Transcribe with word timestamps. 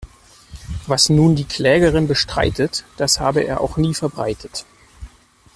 Was 0.87 1.09
nun 1.09 1.35
die 1.35 1.43
Klägerin 1.43 2.07
bestreitet, 2.07 2.85
das 2.97 3.19
habe 3.19 3.41
er 3.41 3.61
auch 3.61 3.77
nie 3.77 3.93
verbreitet. 3.93 4.65